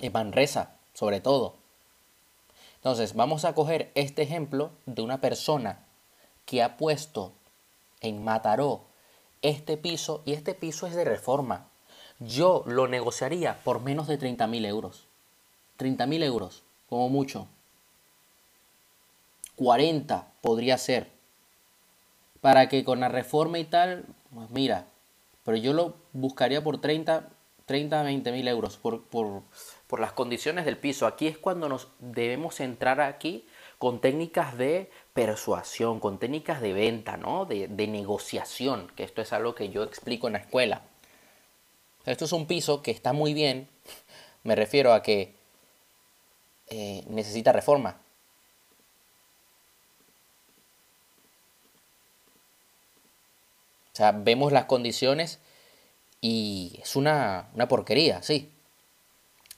En 0.00 0.12
Manresa, 0.12 0.76
sobre 0.94 1.20
todo. 1.20 1.56
Entonces, 2.76 3.14
vamos 3.14 3.44
a 3.44 3.54
coger 3.54 3.90
este 3.94 4.22
ejemplo 4.22 4.70
de 4.86 5.02
una 5.02 5.20
persona 5.20 5.84
que 6.44 6.62
ha 6.62 6.76
puesto 6.76 7.32
en 8.00 8.22
Mataró 8.22 8.84
este 9.42 9.76
piso 9.76 10.22
y 10.24 10.32
este 10.32 10.54
piso 10.54 10.86
es 10.86 10.94
de 10.94 11.04
reforma. 11.04 11.68
Yo 12.18 12.64
lo 12.66 12.88
negociaría 12.88 13.60
por 13.62 13.82
menos 13.82 14.06
de 14.06 14.16
30 14.16 14.46
mil 14.46 14.64
euros. 14.64 15.06
30 15.76 16.06
mil 16.06 16.22
euros, 16.22 16.62
como 16.88 17.08
mucho. 17.08 17.48
40 19.56 20.32
podría 20.40 20.78
ser. 20.78 21.10
Para 22.40 22.68
que 22.68 22.84
con 22.84 23.00
la 23.00 23.08
reforma 23.08 23.58
y 23.58 23.64
tal, 23.64 24.06
pues 24.32 24.50
mira, 24.50 24.86
pero 25.44 25.56
yo 25.56 25.72
lo 25.72 25.94
buscaría 26.12 26.62
por 26.62 26.80
30, 26.80 27.28
30 27.66 28.02
20 28.02 28.32
mil 28.32 28.48
euros 28.48 28.76
por, 28.76 29.04
por, 29.04 29.42
por 29.86 30.00
las 30.00 30.12
condiciones 30.12 30.64
del 30.64 30.78
piso. 30.78 31.06
Aquí 31.06 31.26
es 31.26 31.38
cuando 31.38 31.68
nos 31.68 31.88
debemos 31.98 32.60
entrar 32.60 33.00
aquí 33.00 33.46
con 33.78 34.00
técnicas 34.00 34.56
de 34.56 34.90
persuasión, 35.12 36.00
con 36.00 36.18
técnicas 36.18 36.60
de 36.60 36.72
venta, 36.72 37.16
¿no? 37.16 37.44
De, 37.44 37.68
de, 37.68 37.86
negociación, 37.86 38.90
que 38.96 39.04
esto 39.04 39.20
es 39.20 39.32
algo 39.32 39.54
que 39.54 39.68
yo 39.68 39.82
explico 39.82 40.26
en 40.28 40.34
la 40.34 40.38
escuela. 40.38 40.82
Esto 42.06 42.24
es 42.24 42.32
un 42.32 42.46
piso 42.46 42.82
que 42.82 42.92
está 42.92 43.12
muy 43.12 43.34
bien, 43.34 43.68
me 44.44 44.54
refiero 44.54 44.92
a 44.92 45.02
que 45.02 45.34
eh, 46.68 47.04
necesita 47.08 47.52
reforma. 47.52 48.00
O 53.92 53.96
sea, 53.96 54.12
vemos 54.12 54.52
las 54.52 54.66
condiciones 54.66 55.40
y 56.20 56.78
es 56.82 56.96
una, 56.96 57.48
porquería, 57.68 58.22
sí. 58.22 58.52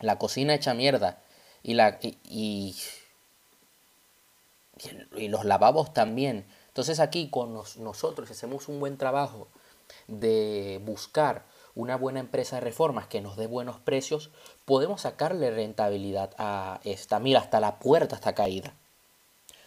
La 0.01 0.17
cocina 0.17 0.55
hecha 0.55 0.75
mierda. 0.75 1.21
Y 1.63 1.75
la. 1.75 1.99
Y, 2.03 2.77
y 5.17 5.29
los 5.29 5.45
lavabos 5.45 5.93
también. 5.93 6.47
Entonces 6.69 7.01
aquí 7.01 7.31
con 7.31 7.53
nosotros 7.53 8.31
hacemos 8.31 8.69
un 8.69 8.79
buen 8.79 8.97
trabajo 8.97 9.49
de 10.07 10.81
buscar 10.85 11.45
una 11.79 11.97
buena 11.97 12.19
empresa 12.19 12.57
de 12.57 12.63
reformas 12.63 13.07
que 13.07 13.21
nos 13.21 13.37
dé 13.37 13.47
buenos 13.47 13.79
precios, 13.79 14.31
podemos 14.65 15.03
sacarle 15.03 15.53
rentabilidad 15.53 16.35
a 16.37 16.81
esta. 16.83 17.21
Mira, 17.21 17.39
hasta 17.39 17.61
la 17.61 17.79
puerta 17.79 18.17
está 18.17 18.35
caída. 18.35 18.75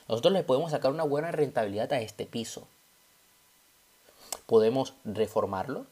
Nosotros 0.10 0.34
le 0.34 0.44
podemos 0.44 0.72
sacar 0.72 0.92
una 0.92 1.06
buena 1.06 1.32
rentabilidad 1.32 1.94
a 1.94 2.02
este 2.02 2.26
piso. 2.26 2.68
Podemos 4.46 4.94
reformarlo 5.06 5.86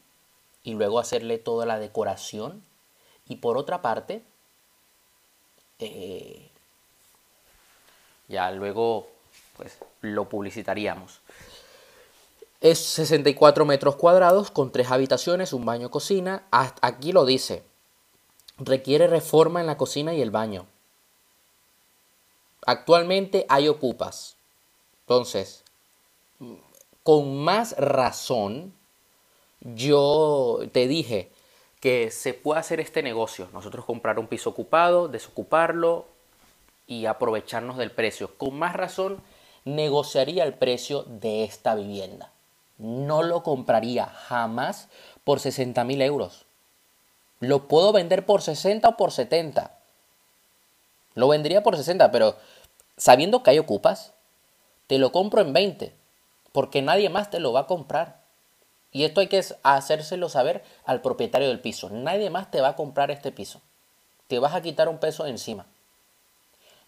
y 0.62 0.74
luego 0.74 0.98
hacerle 0.98 1.38
toda 1.38 1.64
la 1.64 1.78
decoración. 1.78 2.62
Y 3.26 3.36
por 3.36 3.56
otra 3.56 3.80
parte, 3.80 4.22
eh, 5.78 6.50
ya 8.28 8.50
luego 8.50 9.08
pues 9.56 9.78
lo 10.02 10.28
publicitaríamos. 10.28 11.20
Es 12.60 12.78
64 12.78 13.64
metros 13.64 13.96
cuadrados 13.96 14.50
con 14.50 14.70
tres 14.70 14.90
habitaciones, 14.90 15.54
un 15.54 15.64
baño, 15.64 15.90
cocina. 15.90 16.46
Aquí 16.50 17.12
lo 17.12 17.24
dice. 17.24 17.64
Requiere 18.58 19.06
reforma 19.06 19.60
en 19.60 19.66
la 19.66 19.78
cocina 19.78 20.12
y 20.12 20.20
el 20.20 20.30
baño. 20.30 20.66
Actualmente 22.66 23.46
hay 23.48 23.68
ocupas. 23.68 24.36
Entonces, 25.04 25.64
con 27.02 27.38
más 27.42 27.74
razón, 27.78 28.74
yo 29.60 30.58
te 30.72 30.86
dije 30.86 31.32
que 31.80 32.10
se 32.10 32.34
puede 32.34 32.60
hacer 32.60 32.78
este 32.78 33.02
negocio. 33.02 33.48
Nosotros 33.54 33.86
comprar 33.86 34.18
un 34.18 34.26
piso 34.26 34.50
ocupado, 34.50 35.08
desocuparlo 35.08 36.04
y 36.86 37.06
aprovecharnos 37.06 37.78
del 37.78 37.90
precio. 37.90 38.36
Con 38.36 38.58
más 38.58 38.74
razón, 38.74 39.22
negociaría 39.64 40.44
el 40.44 40.52
precio 40.52 41.04
de 41.04 41.44
esta 41.44 41.74
vivienda. 41.74 42.30
No 42.80 43.22
lo 43.22 43.42
compraría 43.42 44.06
jamás 44.06 44.88
por 45.22 45.38
60 45.38 45.84
mil 45.84 46.00
euros. 46.00 46.46
Lo 47.38 47.68
puedo 47.68 47.92
vender 47.92 48.24
por 48.24 48.40
60 48.40 48.88
o 48.88 48.96
por 48.96 49.12
70. 49.12 49.76
Lo 51.14 51.28
vendría 51.28 51.62
por 51.62 51.76
60, 51.76 52.10
pero 52.10 52.36
sabiendo 52.96 53.42
que 53.42 53.50
hay 53.50 53.58
ocupas, 53.58 54.14
te 54.86 54.96
lo 54.96 55.12
compro 55.12 55.42
en 55.42 55.52
20, 55.52 55.94
porque 56.52 56.80
nadie 56.80 57.10
más 57.10 57.28
te 57.28 57.38
lo 57.38 57.52
va 57.52 57.60
a 57.60 57.66
comprar. 57.66 58.22
Y 58.92 59.04
esto 59.04 59.20
hay 59.20 59.26
que 59.26 59.44
hacérselo 59.62 60.30
saber 60.30 60.64
al 60.86 61.02
propietario 61.02 61.48
del 61.48 61.60
piso. 61.60 61.90
Nadie 61.90 62.30
más 62.30 62.50
te 62.50 62.62
va 62.62 62.68
a 62.68 62.76
comprar 62.76 63.10
este 63.10 63.30
piso. 63.30 63.60
Te 64.26 64.38
vas 64.38 64.54
a 64.54 64.62
quitar 64.62 64.88
un 64.88 64.96
peso 64.96 65.26
encima. 65.26 65.66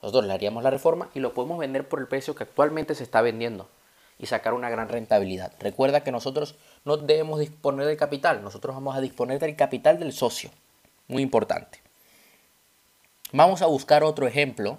Nosotros 0.01 0.25
le 0.25 0.33
haríamos 0.33 0.63
la 0.63 0.71
reforma 0.71 1.11
y 1.13 1.21
lo 1.21 1.35
podemos 1.35 1.59
vender 1.59 1.87
por 1.87 2.01
el 2.01 2.09
precio 2.09 2.35
que 2.35 2.45
actualmente 2.45 2.95
se 2.95 3.05
está 3.05 3.21
vendiendo 3.21 3.69
y 4.23 4.26
sacar 4.26 4.55
una 4.55 4.71
gran 4.71 4.88
rentabilidad. 4.88 5.52
Recuerda 5.59 6.05
que 6.05 6.12
nosotros 6.12 6.55
no 6.85 6.97
debemos 6.97 7.41
disponer 7.41 7.87
del 7.87 7.97
capital, 7.97 8.41
nosotros 8.45 8.73
vamos 8.73 8.95
a 8.95 9.00
disponer 9.00 9.41
del 9.41 9.57
capital 9.57 9.99
del 9.99 10.12
socio. 10.12 10.50
Muy 11.09 11.23
importante. 11.23 11.81
Vamos 13.33 13.62
a 13.62 13.67
buscar 13.67 14.05
otro 14.05 14.29
ejemplo. 14.29 14.79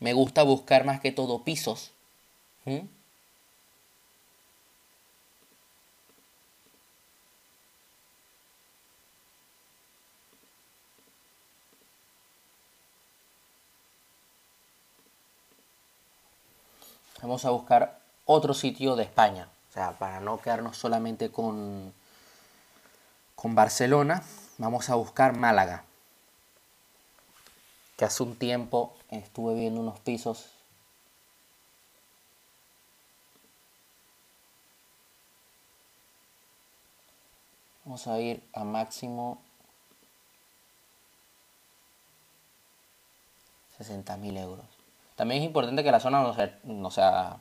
Me 0.00 0.14
gusta 0.14 0.42
buscar 0.42 0.86
más 0.86 1.00
que 1.00 1.12
todo 1.12 1.44
pisos. 1.44 1.92
Vamos 17.28 17.44
a 17.44 17.50
buscar 17.50 18.00
otro 18.24 18.54
sitio 18.54 18.96
de 18.96 19.02
España. 19.02 19.50
O 19.68 19.72
sea, 19.74 19.92
para 19.98 20.18
no 20.18 20.40
quedarnos 20.40 20.78
solamente 20.78 21.30
con, 21.30 21.92
con 23.34 23.54
Barcelona, 23.54 24.22
vamos 24.56 24.88
a 24.88 24.94
buscar 24.94 25.36
Málaga. 25.36 25.84
Que 27.98 28.06
hace 28.06 28.22
un 28.22 28.34
tiempo 28.36 28.96
estuve 29.10 29.52
viendo 29.54 29.78
unos 29.78 30.00
pisos 30.00 30.52
Vamos 37.84 38.06
a 38.06 38.18
ir 38.20 38.42
a 38.54 38.64
máximo 38.64 39.42
60.000 43.78 44.38
euros. 44.38 44.77
También 45.18 45.42
es 45.42 45.46
importante 45.48 45.82
que 45.82 45.90
la 45.90 45.98
zona 45.98 46.22
no 46.62 46.90
sea, 46.92 47.40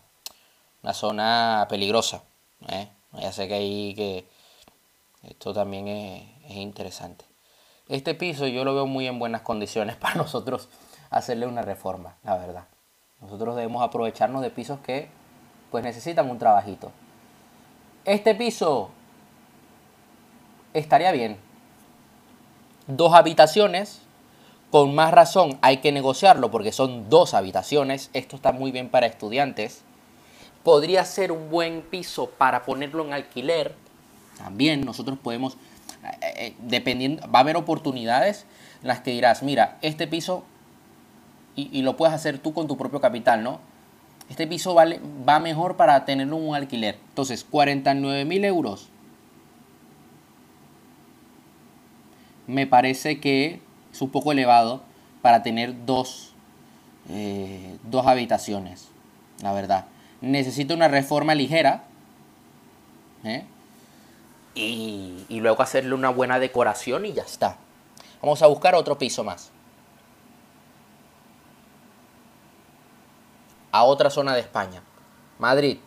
una 0.82 0.94
zona 0.96 1.68
peligrosa. 1.70 2.24
¿eh? 2.70 2.90
Ya 3.14 3.32
sé 3.32 3.48
que 3.48 3.54
ahí 3.54 3.94
que 3.94 4.26
esto 5.22 5.54
también 5.54 5.88
es, 5.88 6.56
interesante. 6.56 7.24
Este 7.88 8.16
piso 8.16 8.48
yo 8.48 8.64
lo 8.64 8.74
veo 8.74 8.88
muy 8.88 9.06
en 9.06 9.20
buenas 9.20 9.44
condiciones 9.44 9.96
para 10.02 10.16
nosotros 10.16 10.70
hacerle 11.12 11.46
una 11.46 11.62
reforma, 11.62 12.16
la 12.24 12.36
verdad. 12.40 12.66
Nosotros 13.22 13.56
debemos 13.56 13.84
aprovecharnos 13.84 14.42
de 14.42 14.50
pisos 14.50 14.80
que 14.80 15.10
pues 15.70 15.84
necesitan 15.84 16.32
un 16.32 16.40
trabajito. 16.40 16.92
Este 18.06 18.34
piso 18.34 18.90
estaría 20.74 21.12
bien. 21.12 21.38
Dos 22.88 23.14
habitaciones, 23.14 24.02
con 24.72 24.94
más 24.96 25.12
razón 25.12 25.58
hay 25.62 25.78
que 25.78 25.92
negociarlo 25.92 26.52
porque 26.52 26.72
son 26.72 27.10
dos 27.10 27.34
habitaciones. 27.34 28.10
Esto 28.14 28.36
está 28.36 28.52
muy 28.52 28.72
bien 28.72 28.90
para 28.90 29.08
estudiantes. 29.08 29.82
Podría 30.64 31.06
ser 31.06 31.32
un 31.32 31.50
buen 31.50 31.82
piso 31.82 32.30
para 32.30 32.64
ponerlo 32.64 33.06
en 33.06 33.14
alquiler. 33.14 33.76
También 34.38 34.82
nosotros 34.82 35.18
podemos, 35.18 35.54
eh, 36.04 36.34
eh, 36.36 36.56
dependiendo, 36.60 37.26
va 37.32 37.40
a 37.40 37.42
haber 37.44 37.56
oportunidades 37.56 38.46
en 38.82 38.90
las 38.90 39.00
que 39.00 39.12
dirás, 39.12 39.42
mira, 39.42 39.78
este 39.82 40.08
piso, 40.08 40.44
y, 41.56 41.82
lo 41.82 41.98
puedes 41.98 42.14
hacer 42.14 42.38
tú 42.38 42.54
con 42.54 42.68
tu 42.68 42.78
propio 42.78 43.02
capital, 43.02 43.42
¿no? 43.44 43.60
Este 44.30 44.46
piso 44.46 44.76
vale, 44.76 45.02
va 45.28 45.40
mejor 45.40 45.76
para 45.76 46.06
tenerlo 46.06 46.38
en 46.38 46.50
un 46.50 46.56
alquiler. 46.56 47.00
Entonces, 47.10 47.44
49 47.44 48.26
mil 48.26 48.46
euros. 48.46 48.90
Me 52.46 52.68
parece 52.68 53.20
que 53.20 53.60
es 53.98 54.02
un 54.04 54.12
poco 54.12 54.32
elevado 54.32 54.82
para 55.24 55.42
tener 55.42 55.86
dos, 55.88 56.32
eh, 57.10 57.78
dos 57.82 58.06
habitaciones, 58.06 58.90
la 59.42 59.54
verdad. 59.54 59.86
Necesito 60.22 60.76
una 60.76 60.88
reforma 60.88 61.34
ligera 61.34 61.84
¿eh? 63.24 63.44
y 64.54 65.40
luego 65.40 65.64
hacerle 65.64 65.96
una 65.96 66.10
buena 66.10 66.38
decoración 66.38 67.08
y 67.08 67.14
ya 67.14 67.24
está. 67.24 67.58
Vamos 68.22 68.42
a 68.44 68.48
buscar 68.48 68.76
otro 68.76 69.00
piso 69.00 69.24
más. 69.24 69.52
A 73.72 73.84
otra 73.84 74.12
zona 74.12 74.36
de 74.36 74.42
España. 74.42 74.84
Madrid. 75.40 75.78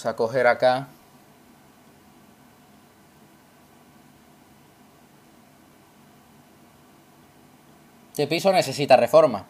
Vamos 0.00 0.14
a 0.14 0.16
coger 0.16 0.46
acá. 0.46 0.88
Este 8.12 8.26
piso 8.26 8.50
necesita 8.50 8.96
reforma. 8.96 9.44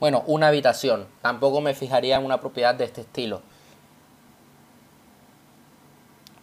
Bueno, 0.00 0.22
una 0.26 0.48
habitación. 0.48 1.08
Tampoco 1.22 1.62
me 1.62 1.72
fijaría 1.72 2.16
en 2.16 2.24
una 2.26 2.38
propiedad 2.38 2.74
de 2.74 2.84
este 2.84 3.00
estilo. 3.00 3.40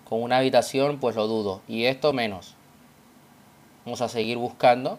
Con 0.09 0.23
una 0.23 0.37
habitación, 0.37 0.99
pues 0.99 1.15
lo 1.15 1.27
dudo. 1.27 1.61
Y 1.67 1.85
esto 1.85 2.13
menos. 2.13 2.55
Vamos 3.85 4.01
a 4.01 4.09
seguir 4.09 4.39
buscando. 4.39 4.97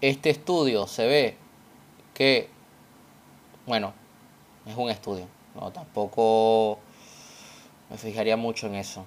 Este 0.00 0.30
estudio 0.30 0.88
se 0.88 1.06
ve 1.06 1.36
que, 2.14 2.50
bueno, 3.64 3.92
es 4.66 4.76
un 4.76 4.90
estudio. 4.90 5.33
No, 5.54 5.70
tampoco 5.70 6.78
me 7.90 7.96
fijaría 7.96 8.36
mucho 8.36 8.66
en 8.66 8.74
eso. 8.74 9.04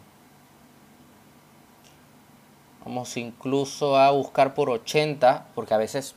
Vamos 2.85 3.17
incluso 3.17 3.97
a 3.97 4.11
buscar 4.11 4.53
por 4.53 4.69
80, 4.69 5.47
porque 5.53 5.73
a 5.73 5.77
veces, 5.77 6.15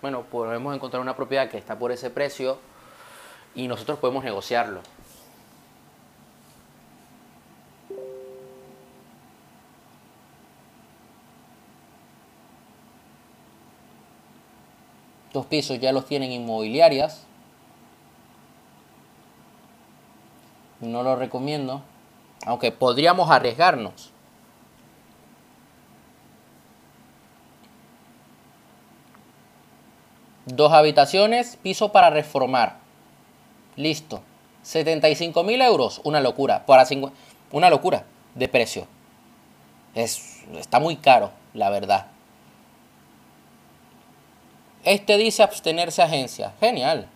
bueno, 0.00 0.22
podemos 0.22 0.74
encontrar 0.74 1.02
una 1.02 1.14
propiedad 1.14 1.50
que 1.50 1.58
está 1.58 1.78
por 1.78 1.92
ese 1.92 2.08
precio 2.08 2.58
y 3.54 3.68
nosotros 3.68 3.98
podemos 3.98 4.24
negociarlo. 4.24 4.80
Estos 15.26 15.46
pisos 15.46 15.78
ya 15.78 15.92
los 15.92 16.06
tienen 16.06 16.32
inmobiliarias. 16.32 17.26
No 20.80 21.02
lo 21.02 21.16
recomiendo. 21.16 21.82
Aunque 22.44 22.72
podríamos 22.72 23.30
arriesgarnos. 23.30 24.12
Dos 30.46 30.72
habitaciones, 30.72 31.56
piso 31.56 31.90
para 31.90 32.10
reformar. 32.10 32.76
Listo. 33.74 34.22
75 34.62 35.42
mil 35.44 35.60
euros, 35.60 36.00
una 36.04 36.20
locura. 36.20 36.66
Para 36.66 36.84
una 37.50 37.70
locura 37.70 38.04
de 38.34 38.48
precio. 38.48 38.86
Es, 39.94 40.44
está 40.54 40.78
muy 40.78 40.96
caro, 40.96 41.30
la 41.54 41.70
verdad. 41.70 42.06
Este 44.84 45.16
dice 45.16 45.42
abstenerse 45.42 46.00
agencia. 46.02 46.52
Genial. 46.60 47.08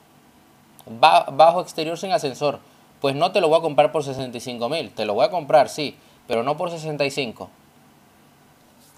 bajo 0.87 1.61
exterior 1.61 1.97
sin 1.97 2.11
ascensor. 2.11 2.59
Pues 3.01 3.15
no 3.15 3.33
te 3.33 3.41
lo 3.41 3.49
voy 3.49 3.59
a 3.59 3.63
comprar 3.63 3.93
por 3.93 4.05
65 4.05 4.69
mil. 4.69 4.91
Te 4.91 5.05
lo 5.05 5.15
voy 5.15 5.25
a 5.25 5.31
comprar, 5.31 5.69
sí, 5.69 5.97
pero 6.27 6.43
no 6.43 6.57
por 6.57 6.71
65. 6.71 7.49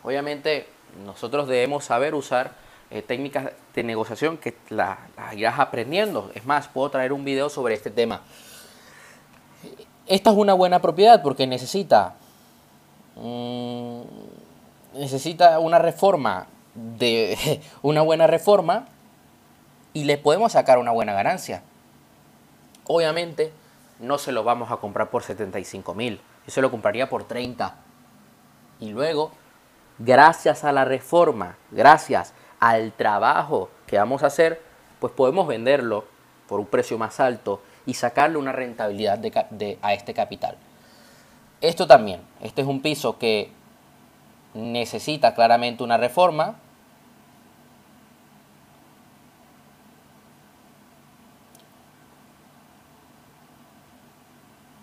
Obviamente, 0.03 0.67
nosotros 1.05 1.47
debemos 1.47 1.85
saber 1.85 2.15
usar 2.15 2.53
eh, 2.91 3.03
técnicas 3.03 3.53
de 3.75 3.83
negociación 3.85 4.37
que 4.37 4.57
las 4.69 4.99
la 5.17 5.35
irás 5.35 5.61
aprendiendo. 5.61 6.33
Es 6.35 6.45
más, 6.45 6.69
puedo 6.69 6.91
traer 6.91 7.13
un 7.13 7.25
video 7.25 7.49
sobre 7.49 7.75
este 7.75 7.91
tema. 7.91 8.23
Esta 10.07 10.31
es 10.31 10.37
una 10.37 10.55
buena 10.55 10.83
propiedad 10.83 11.23
porque 11.23 11.47
necesita, 11.47 12.17
mm, 13.15 14.01
necesita 14.95 15.61
una 15.61 15.79
reforma, 15.79 16.49
de 16.75 17.61
una 17.83 18.03
buena 18.03 18.27
reforma 18.27 18.89
y 19.93 20.05
le 20.05 20.19
podemos 20.19 20.53
sacar 20.53 20.79
una 20.79 20.91
buena 20.91 21.13
ganancia. 21.13 21.63
Obviamente 22.85 23.53
no 24.03 24.19
se 24.19 24.33
lo 24.33 24.45
vamos 24.45 24.71
a 24.71 24.77
comprar 24.77 25.09
por 25.09 25.23
75 25.23 25.95
mil, 25.95 26.21
yo 26.45 26.53
se 26.53 26.61
lo 26.61 26.71
compraría 26.71 27.09
por 27.09 27.25
30. 27.25 27.75
Y 28.81 28.91
luego, 28.91 29.31
gracias 29.99 30.65
a 30.65 30.73
la 30.73 30.85
reforma, 30.85 31.57
gracias 31.71 32.35
al 32.61 32.93
trabajo 32.93 33.71
que 33.87 33.97
vamos 33.97 34.23
a 34.23 34.27
hacer, 34.27 34.61
pues 34.99 35.13
podemos 35.13 35.47
venderlo 35.47 36.05
por 36.49 36.61
un 36.61 36.67
precio 36.67 36.99
más 36.99 37.21
alto 37.21 37.63
y 37.87 37.95
sacarle 37.95 38.39
una 38.39 38.53
rentabilidad 38.53 39.21
a 39.83 39.95
este 39.95 40.15
capital. 40.15 40.57
Esto 41.61 41.87
también, 41.87 42.21
este 42.41 42.63
es 42.63 42.67
un 42.67 42.83
piso 42.83 43.19
que 43.19 43.53
necesita 44.55 45.35
claramente 45.35 45.85
una 45.85 45.97
reforma. 45.97 46.57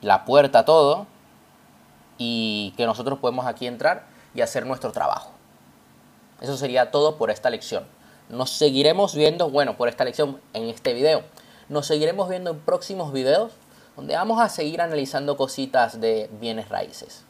La 0.09 0.25
puerta, 0.25 0.65
todo. 0.65 1.05
Y 2.17 2.73
que 2.77 2.87
nosotros 2.87 3.19
podemos 3.19 3.45
aquí 3.45 3.67
entrar 3.67 4.07
y 4.33 4.41
hacer 4.41 4.65
nuestro 4.65 4.91
trabajo. 4.91 5.29
Eso 6.41 6.57
sería 6.57 6.89
todo 6.89 7.17
por 7.17 7.29
esta 7.29 7.51
lección. 7.51 7.85
Nos 8.27 8.49
seguiremos 8.49 9.13
viendo, 9.13 9.51
bueno, 9.51 9.77
por 9.77 9.87
esta 9.87 10.03
lección 10.05 10.41
en 10.53 10.63
este 10.63 10.95
video. 10.95 11.21
Nos 11.67 11.85
seguiremos 11.85 12.27
viendo 12.27 12.49
en 12.49 12.59
próximos 12.59 13.13
videos 13.13 13.51
donde 13.95 14.15
vamos 14.15 14.41
a 14.41 14.49
seguir 14.49 14.81
analizando 14.81 15.37
cositas 15.37 16.01
de 16.01 16.27
bienes 16.41 16.69
raíces. 16.69 17.23